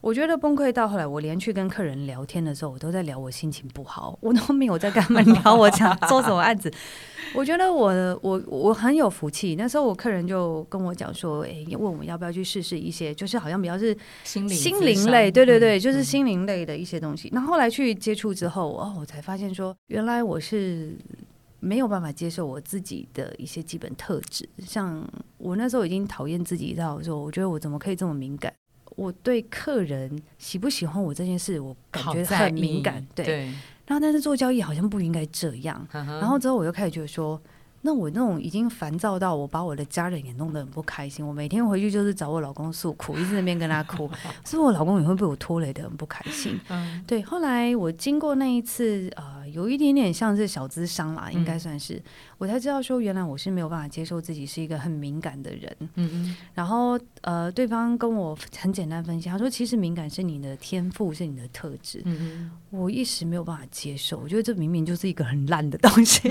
[0.01, 6.71] 我觉得崩溃到后来，我连去跟客人聊天的时候，我都在聊我心情不好， 我都没有在跟他们聊我想做什么案子。
[7.33, 9.55] 我觉得我我我很有福气。
[9.55, 17.29] 那时候我客人就跟我讲说，哎，问我要不要去试试一些，就是好像比较是心灵心灵类，对对对，就是心灵类的一些东西。
[17.33, 20.95] 那后来去接触之后，哦，我才发现说，原来我是。
[21.59, 28.53] 没有办法接受我自己的一些基本特质，像我那时候已经讨厌自己到说，我觉得我怎么可以这么敏感？
[28.95, 33.05] 我对客人喜不喜欢我这件事，我感觉很敏感。
[33.13, 33.45] 对，
[33.85, 35.87] 然后但是做交易好像不应该这样。
[35.91, 37.41] 然后之后我又开始觉得说。
[37.87, 44.11] 那我那种已经烦躁到我把我的家人也弄得很不开心，我每天回去就是找我老公诉苦，一直那边跟他哭，
[44.43, 46.59] 所以我老公也会被我拖累的很不开心。
[46.67, 47.21] 嗯，对。
[47.21, 52.03] 后来我经过那一次，呃，有一点点像是小资商啦，应该算是，
[52.37, 55.73] 我才知道说原来我是没有办法接受自己是一个很敏感的人。
[55.95, 56.35] 嗯嗯。
[56.53, 62.01] 然后呃，对方跟我很简单分析，他说其实敏感是你的天赋，是你的特质。
[62.03, 62.51] 嗯嗯。
[62.69, 66.27] 我一时没有办法接受，我觉得这明明就是一个很烂的东西。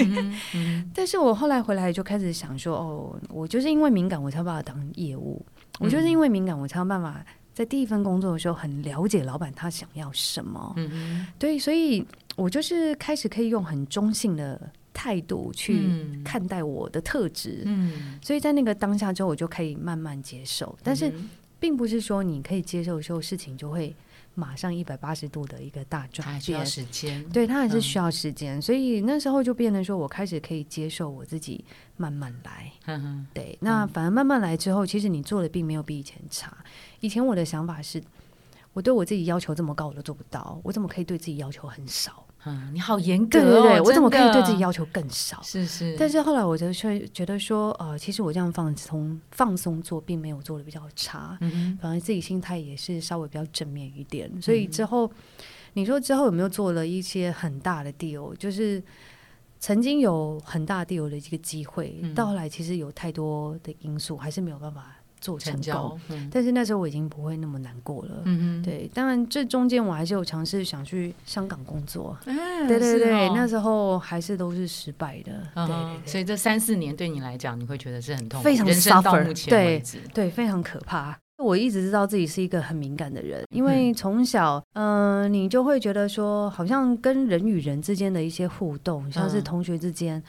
[0.53, 0.85] 嗯。
[0.95, 1.46] 但是我后。
[1.47, 5.41] 后来回来就开始想说，哦，我就是因为敏感，我才把它当业务。
[5.79, 10.75] 我就是因为敏感，我才有办法在第一份工作的时候很了解老板他想要什么。
[10.77, 12.05] 嗯对，所以
[12.35, 14.61] 我就是开始可以用很中性的
[14.93, 15.89] 态度去
[16.25, 17.63] 看待我的特质。
[17.65, 20.77] 嗯，所以在那个当下之后，我就可以慢慢接受。
[20.83, 21.13] 但是，
[21.61, 23.95] 并不是说你可以接受的时候，事情就会。
[24.38, 31.64] 马上一百八十度的一个大转变，需要时间，对他还是需要时间，所以那时候就变成说，我开始可以接受我自己
[31.96, 32.70] 慢慢来。
[33.33, 36.55] 对，那反而慢慢来之后，其实你做的并没有比以前差。
[37.01, 38.03] 以前我的想法是，
[38.75, 42.26] 我对我自己要求这么高，我都做不到，我怎么可以对自己要求很少？
[42.47, 45.43] 嗯，你好严格，对对对，我怎么可以对自己要求更少？
[45.43, 45.97] 是是。
[45.99, 54.31] 但是后来我就却觉得说，呃，其实我这样放松放松做，并没有做的比较差，嗯反而自己心态也是稍微比较正面一点。
[54.41, 55.11] 所以之后，
[55.75, 58.35] 你说之后有没有做了一些很大的 deal？
[58.37, 58.83] 就是
[59.59, 64.95] 曾经有很大 deal 的一个机会，到后来其实有太多的因素，还是没有办法。
[65.20, 65.98] 做成功，
[66.31, 68.22] 但是那时候我已经不会那么难过了。
[68.24, 72.16] 嗯对，当然这中间我还是有尝试想去香港工作。
[72.26, 75.66] 嗯，对对对，那时候还是都是失败的。
[75.66, 79.48] 对，所以这三四年对你来讲，你会觉得是很痛，非常 suffer。
[79.48, 81.18] 对对，非常可怕。
[81.38, 90.22] 我一直知道自己是一个很敏感的人，因为从小，嗯，你就会觉得说，好像跟人与人之间的一些互动，像是同学之间。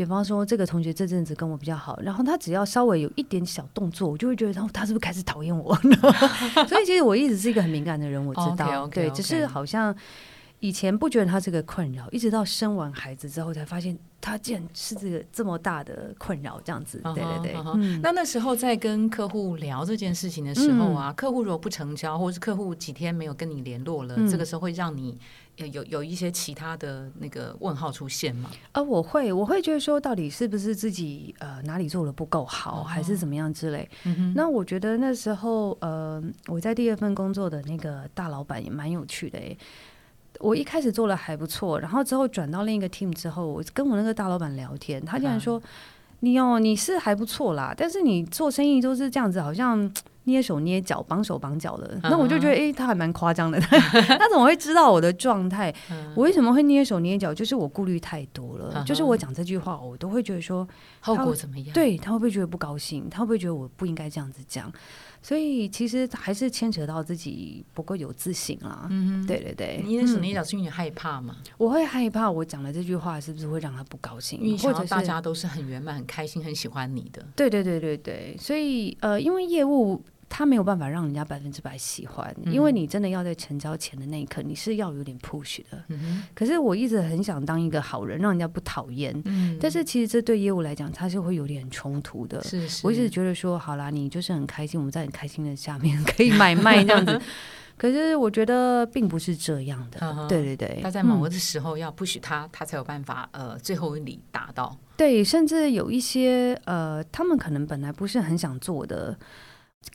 [0.00, 5.76] 比方说，这个同学这阵子跟我比较好，然后他只要稍微有一点小动作，我就会觉得，他他是不是开始讨厌我？
[6.66, 9.94] 所以其实我一直是一个很敏感的人，我知道，对，只是好像
[10.60, 17.00] 以前不觉得他是个困扰，一直到生完孩子之后才发现，他竟然是这个这么大的困扰，这样子。
[17.14, 17.98] 对对对。
[18.02, 25.18] 那那时候在跟客户聊这件事情的时候啊，客户如果不成交，或者是客户几天没有跟你联络了，这个时候会让你
[25.56, 28.50] 有有一些其他的那个问号出现吗？
[28.72, 33.88] 呃，我会，我会觉得说，到底是不是自己呃哪里做的不够好，还是怎么样之类。
[34.34, 39.56] 那我觉得那时候呃，我在第二份工作的那个大老板也蛮有趣的哎。
[40.40, 45.62] 我一开始做的还不错，然后之后转到另一个 team 之后，我跟我那个大老板聊天，他竟然说
[46.20, 49.90] ：“你哦，你是还不错啦，但是你做生意都是这样子，好像
[50.24, 53.58] 捏手捏脚、绑手绑脚的。”那我就觉得，哎，他还蛮夸张的。
[53.60, 55.74] 他怎么会知道我的状态？
[56.14, 57.34] 我为什么会捏手捏脚？
[57.34, 58.84] 就是我顾虑太多了。
[58.84, 60.66] 就是我讲这句话，我都会觉得说
[61.00, 61.72] 后果怎么样？
[61.72, 63.08] 对他会不会觉得不高兴？
[63.10, 64.72] 他会不会觉得我不应该这样子讲？
[65.22, 68.86] 所以其实还是牵扯到自己不够有自信啦。
[68.90, 69.82] 嗯，对对对。
[69.84, 71.36] 你那时候你是因为害怕吗？
[71.58, 74.40] 我会害怕，我讲了这句话是不是会让他不高兴？
[74.40, 77.24] 因为想大家都是很圆满、很开心、很喜欢你的。
[77.36, 78.36] 对对对对对。
[78.38, 80.02] 所以呃，因为业务。
[80.32, 85.84] 他没有办法让人家百分之百喜欢，因为你真的要在成交前的那一刻，你是要有点 push 的。
[86.34, 89.12] 可是我一直很想当一个好人，让人家不讨厌。
[89.60, 92.40] 但是其实这对业务来讲，它是会有点冲突的。
[92.44, 97.20] 是是，我一直觉得说，好啦，你就是很开心，我们在很开心的下面可以买卖这样子。
[97.76, 100.26] 可是我觉得并不是这样的。
[100.28, 104.78] 对对对，他在某个时候要 push 他，他才有办法呃最后一里达到。
[104.96, 109.18] 对，甚至有一些呃，他们可能本来不是很想做的。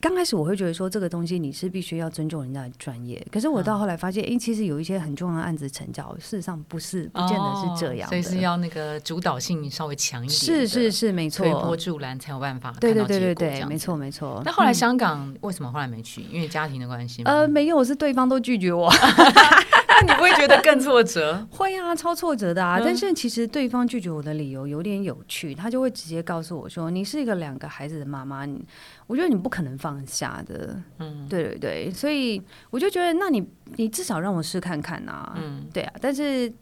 [0.00, 14.42] 刚开始我会觉得说这个东西你是必须要尊重人家的专业，可是我到后来发现，哎，其实有一些很重要的案子成交，事实上不是，不见得是这样，所以是要那个主导性稍微强一点，是是是，没错，推波助澜才有办法，对对对对对，没错没错。
[14.44, 16.22] 那后来香港为什么后来没去？
[16.30, 18.92] 因为家庭的关系吗呃，没有，是对方都拒绝我。
[20.00, 21.46] 那 你不会觉得更挫折？
[21.50, 22.80] 会啊，超挫折的啊！
[22.82, 28.62] 但是其实对方拒绝我的理由有点有趣，他就会直接告诉我说：“你是一个两个孩子的妈妈，你
[29.06, 35.34] 我觉得你不可能放下的。”嗯，对对对，所以我就觉得，那你你至少让我试看看啊！
[35.36, 35.92] 嗯，对啊。
[36.00, 36.52] 但是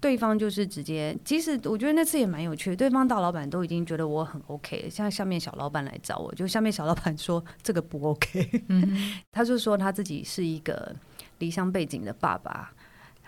[0.00, 8.62] 对方就是直接，即使我觉得那次也蛮有趣，对方大老板都已经觉得我很 OK 了，像下面小老板来找我，就下面小老板说这个不 OK，
[9.32, 10.94] 他就说他自己是一个
[11.38, 12.72] 离乡背景的爸爸。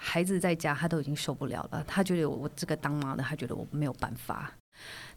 [0.02, 1.84] 孩子在家，他都已经受不了了。
[1.86, 4.50] 他觉得我这个当妈的，他觉得我没有办法。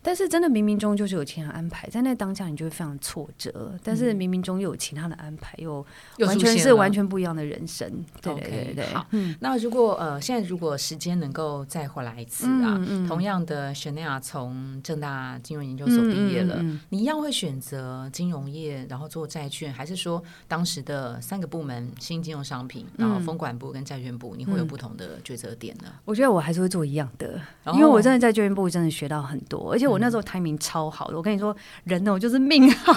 [0.04, 3.74] 但是真的冥冥中就是有其他安排，在那当下你就会非常挫折。
[3.82, 5.84] 但是冥冥中又有其他的安排，又
[6.20, 7.90] 完全是完全不一样的人生。
[8.22, 9.08] 对对对，好。
[9.40, 25.88] 那如果呃，现在如果时间能够再回来一次啊，同样的 Shania 从正大金融研究所毕业了，你一样会选择金融业，然后做债券，还是说当时的三个部门新金融商品，然后风管部跟债券部，你会有不同的抉择点呢？
[26.04, 27.40] 我觉得我还是会做一样的，
[27.74, 30.00] 因为我真的在债券部真的学到很多，而且我。
[30.00, 32.94] 那时候 timing 超好的，我跟你说，人呢，我就是命好。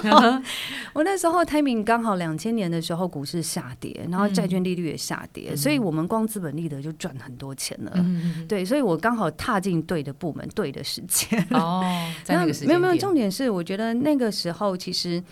[0.92, 7.92] 我那时候 timing 刚好两千年的时候股市下跌，然后债券利率也下跌，所以我们光资本利得就赚很多钱了。
[8.48, 11.40] 对，所以我刚好踏进对的部门，对的时间。
[11.50, 11.84] 哦，
[12.24, 15.22] 在那个时间 没有没有，重点是我觉得那个时候其实。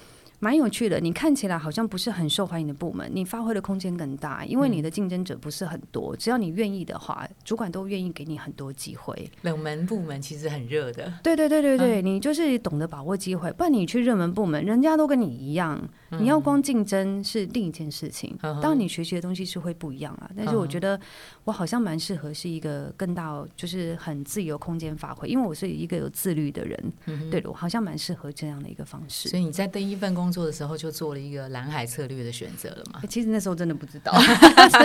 [0.45, 9.31] 蛮有趣的，你看起来好像不是很受欢迎的部门，你发挥的空间更大，因为你的竞争者不是很多，只要你愿意的话，主管都愿意给你很多机会。
[9.41, 15.81] 冷门部门其实很热的，对对对对对，你就是懂得把握机会，不然你去热门部门，人家都跟你一样，
[16.21, 18.37] 你要光竞争是另一件事情。
[18.41, 20.99] 当然你学习的东西是会不一样啊，但是我觉得
[21.45, 26.93] 我好像蛮适合是一个更大，就是很自由空间发挥，因为我是一个有自律的人，
[27.31, 29.29] 对的，我好像蛮适合这样的一个方式。
[29.29, 33.01] 所以你在第一份工作的时候就做了一个蓝海策略的选择了嘛？
[33.09, 34.13] 其实那时候真的不知道，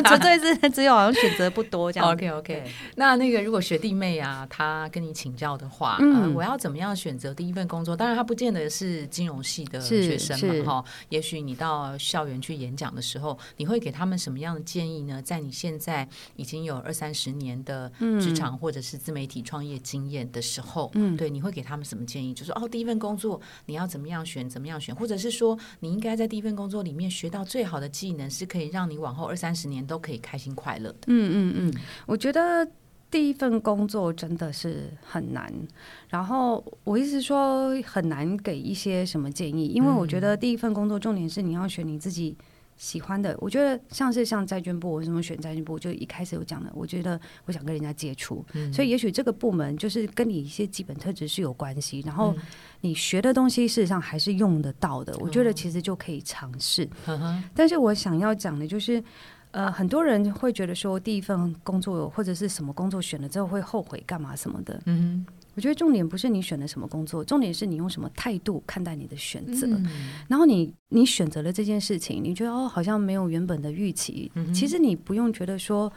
[0.06, 2.12] 纯粹是只有好像选择不多这样。
[2.12, 2.64] OK OK，
[2.96, 7.96] 那那个如果学弟妹啊，他跟你请教的话，嗯，我要怎么样选择第一份工作？
[7.96, 10.86] 当然他不见得是金融系的学生嘛，哈。
[11.10, 15.22] 也许你到校园去演讲的时候，你会给他们什么样的建议呢？
[15.22, 22.34] 在你现在已经有二三十年的职场或者是自媒体创业经验的时候，嗯，对，你会给他们什么建议？
[22.34, 24.50] 就是哦，第一份工作你要怎么样选？
[24.50, 24.96] 怎么样选？
[24.96, 25.58] 或者是说？
[25.82, 31.00] 你应该在第一份工作里面学到最好的技能，是可以让你往后二三十年都可以开心快乐的。
[31.08, 32.68] 嗯嗯嗯，我觉得
[33.12, 35.52] 第一份工作真的是很难。
[36.10, 42.36] 然后我意思说很难给一些什么建议，因为我觉得第一份工作重点是你要选你自己。
[42.80, 45.78] 喜欢的，我觉得像是像债券部，为什么选债券部？
[45.78, 48.42] 就一开始有讲的，我觉得我想跟人家接触，
[48.74, 52.34] 所以也许这个部门就是跟你一些基本特质是有关系，然后
[52.80, 56.88] 你学的东西事实上还是用得到的，我觉得其实就可以尝试。
[57.54, 59.04] 但是我想要讲的就是。
[59.52, 64.82] 呃，很多人会觉得说第一份工作或者是什么工作选了之后会后悔干嘛什么的。
[64.86, 69.68] 嗯，我觉得重点不是你选了什么工作，重点是你用什么态度看待你的选择。
[70.28, 75.92] 然后你你选择了这件事情，你觉得哦好像没有原本的预期，其实你不用觉得说。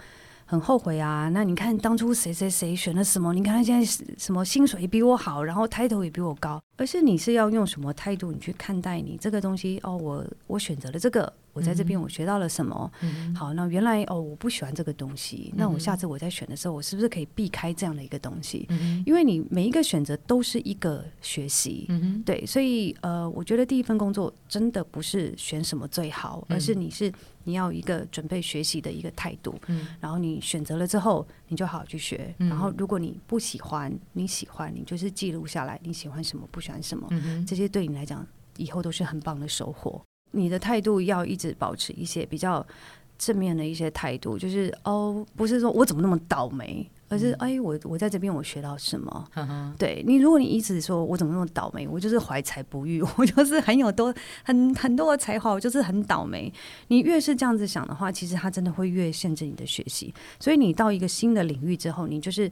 [0.44, 1.30] 很后悔啊！
[1.32, 3.32] 那你看当初谁谁谁选了什么？
[3.32, 3.82] 你看他现在
[4.18, 6.60] 什么薪水比我好，然后 title 也比我高。
[6.76, 9.80] 而是你是要用什么态度你去看待你这个东西？
[9.82, 12.90] 哦，我我选择了这个，我在这边我学到了什么？
[13.35, 18.66] 好，那原来哦我不喜欢这个东西，那我下次我在选的时候，我是不是可以避开这样的一个东西？
[19.06, 21.88] 因为你每一个选择都是一个学习，
[22.24, 27.12] 对，所以呃，我觉得第一份工作真的不是选什么最好，而是你是。
[27.44, 32.33] 你要一个准备学习的一个态度，嗯，然后你选择了之后，你就好好去学。
[32.38, 37.08] 然后如果你不喜欢，你喜欢，你就是记录下来你喜欢什么，不喜欢什么，
[37.44, 38.24] 这些对你来讲
[38.58, 40.00] 以后都是很棒的收获。
[40.33, 42.66] 你的态度要一直保持一些比较
[43.16, 46.87] 正面的一些态度，就是哦，不是说我怎么那么倒霉。
[47.08, 49.28] 而是，哎，我我在这边我学到什么？
[49.78, 54.14] 对你，如果你一直说我怎么那么倒霉，我就是怀才不遇，我就是很有多
[54.44, 56.50] 很很多的才华，我就是很倒霉。
[56.88, 60.14] 你越是这样子想的话，其实它真的会越限制你的学习。
[60.40, 62.50] 所以你到一个新的领域之后，你就是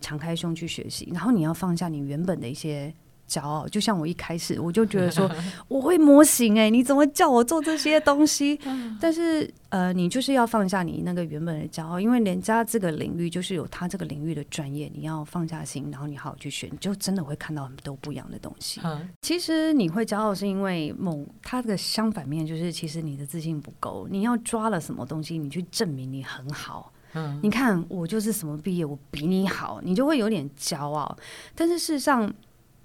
[0.00, 2.94] 敞开胸去学习，然后你要放下你原本的一些。
[3.30, 5.30] 骄傲，就像我一开始我就觉得说
[5.68, 8.58] 我会模型哎，你怎么叫我做这些东西？
[9.00, 18.80] 但是呃，你就是要放下你那个原本的骄傲，因为人家这个领域就是有他这个领域的专业，你要放下心，然后你好好去学，你就真的会看到很多不一样的东西。
[19.22, 26.92] 其实你会骄傲，是因为某他的相反面就是其实你的自信不够，你要抓了什么东西，你去证明你很好。
[27.12, 31.16] 嗯，你看我就是什么毕业，我比你好，你就会有点骄傲。
[31.54, 32.32] 但是事实上。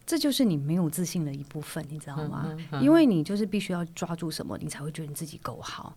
[0.06, 2.56] 这就是你没有自信的一部分，你知道吗？
[2.82, 5.96] 因为你就是必须要抓住什么，你才会觉得你自己够好。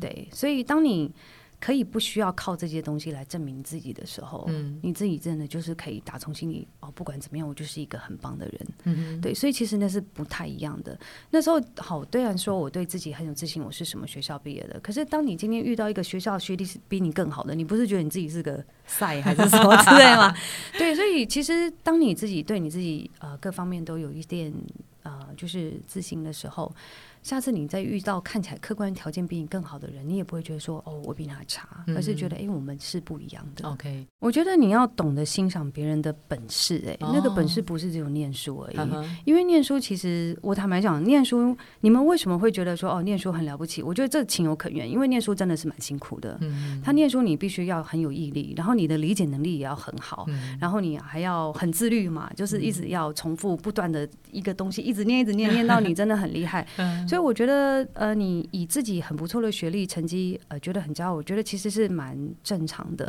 [0.00, 1.12] 对，所以当你。
[1.60, 10.98] 可以不需要靠这些东西来证明自己的时候，嗯，你自己真的就是可以打从心里哦，不管怎么样，我就是一个很棒的人，嗯对，所以其实那是不太一样的。
[11.30, 20.32] 那时候好，虽然说我对自己很有自信，我是什么学校毕业的，可是当你今天遇到一个学校学历是比你更好的，你不是觉得你自己是个赛还是什么之类吗？
[20.78, 24.52] 对，所以其实当你自己对你自己呃各方面都有一点
[25.02, 26.72] 呃就是自信的时候。
[27.28, 33.68] 下次你再遇到看起来客观条件比你更好的人，你也不会觉得说哦，我比他差，而是觉得哎，我们是不一样的。
[33.68, 38.78] OK，我觉得你要懂得欣赏别人的本事，哎，那个本事不是只有念书而已。
[39.26, 43.82] 因为念书其实我坦白讲，念书你们为什么会觉得说哦，念书很了不起？
[43.82, 46.38] 我觉得这情有可原，因为念书真的是蛮辛苦的。
[46.40, 50.26] 嗯，他念书你必须要很有毅力，然后你的理解能力也要很好，
[50.58, 56.66] 然后你还要很自律嘛，就是一直要重复不断的一个东西，一直念一直念，念到你真的很厉害。
[57.06, 63.06] 所以我觉得，呃，你以自己很不错的学历成绩，呃，觉得很骄傲，我觉得其实是蛮正常的。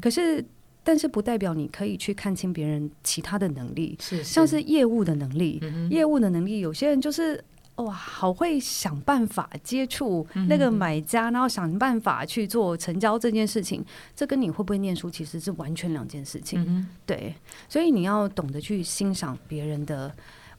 [0.00, 0.44] 可是，
[0.82, 5.60] 但是不代表你可以去看清别人其他的能力，是像是业务的能力，
[5.90, 7.42] 业务的能力，有些人就是
[7.76, 13.84] 哇，好会想办法接触那个买家，然后想办法去做成交这件事情，
[14.14, 16.86] 这跟你会不会念书其实是完全两件事情。
[17.06, 17.34] 对，
[17.68, 20.12] 所以你要懂得去欣赏别人的。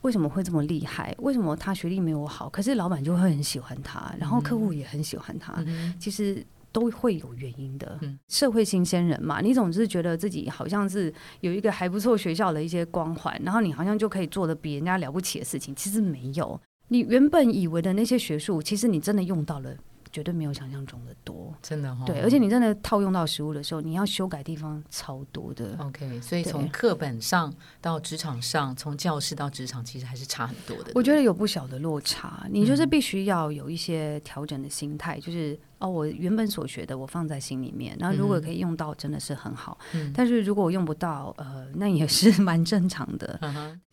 [0.04, 1.14] 为什么会这么厉害？
[1.20, 5.64] 为什么他学历没有好，可是老板就会很喜欢他，然后客户也很喜欢他？
[6.00, 8.00] 其实都会有原因的。
[8.28, 16.60] 社会新鲜人嘛，你总是觉得自己好像是有一个还不错学校的一些光环，然后你好像就可以做的比人家了不起的事情，其实没有。
[16.90, 19.76] 你原本以为的那些学术，其实你真的用到了。
[20.14, 22.06] 绝对没有想象中的多，真的哈。
[22.06, 25.76] 对，而且你真的套用到实物的时候，你要修改地方超多的。
[25.80, 27.52] OK，所以从课本上
[27.82, 30.92] 到职场上，从教室到职场，其实还是差很多的。
[30.94, 35.60] 我觉得有不小的落差，你就是必须要有一些调整的心态，就是。
[35.84, 37.94] 哦，我原本所学的，我放在心里面。
[38.00, 39.78] 然后如果可以用到，真的是很好。
[39.92, 43.38] 嗯，但是如果我用不到，呃，那也是 蛮正常的。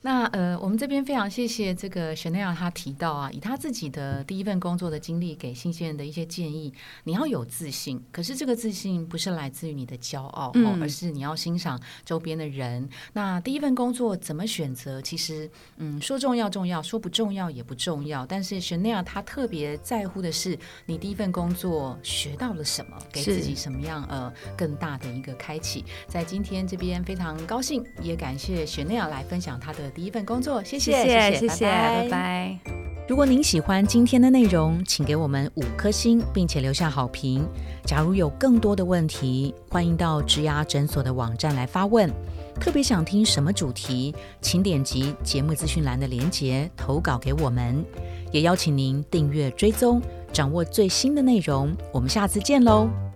[0.02, 6.72] 那呃，我们这边非常谢谢这个 Chanel，他提到啊，以他自己的第一份工作的经历，给新鲜人的一些建议。
[7.04, 12.88] 你要有自信，可是这个自信不是来自于你的骄傲，哦，而是你要欣赏周边的人。
[13.12, 15.02] 那第一份工作怎么选择？
[15.02, 18.24] 其实，嗯，说重要重要，说不重要也不重要。
[18.24, 21.79] 但是 Chanel 他特别在乎的是你第一份工作。
[21.80, 22.96] 我学到了什么？
[23.10, 25.82] 给自己什么样呃更大的一个开启？
[26.06, 30.62] 在今天这边非常高兴，也感谢雪内尔来分享他的第一份工作。
[30.62, 32.58] 谢谢谢谢谢谢，拜拜。
[33.08, 37.44] 如果您喜欢今天的内容，请给我们五颗星，并且留下好评。
[37.84, 42.08] 假如有更多的问题，欢迎到植牙诊所的网站来发问。
[42.60, 47.84] 特别想听什么主题，请点击节目资讯栏的连结投稿给我们。
[48.30, 50.00] 也邀请您订阅追踪。
[50.32, 51.76] 掌握最新的内容。
[51.92, 53.09] 我们下次见喽。